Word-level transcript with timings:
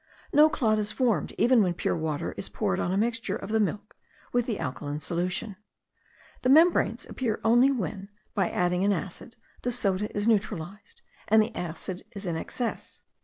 No 0.33 0.49
clot 0.49 0.79
is 0.79 0.91
formed, 0.91 1.31
even 1.37 1.61
when 1.61 1.75
pure 1.75 1.95
water 1.95 2.31
is 2.35 2.49
poured 2.49 2.79
on 2.79 2.91
a 2.91 2.97
mixture 2.97 3.35
of 3.35 3.51
the 3.51 3.59
milk 3.59 3.95
with 4.33 4.47
the 4.47 4.57
alkaline 4.57 4.99
solution. 4.99 5.57
The 6.41 6.49
membranes 6.49 7.05
appear 7.05 7.39
only 7.43 7.69
when, 7.69 8.09
by 8.33 8.49
adding 8.49 8.83
an 8.83 8.93
acid, 8.93 9.35
the 9.61 9.71
soda 9.71 10.11
is 10.17 10.27
neutralized, 10.27 11.03
and 11.27 11.39
the 11.39 11.55
acid 11.55 12.01
is 12.13 12.25
in 12.25 12.35
excess. 12.35 13.03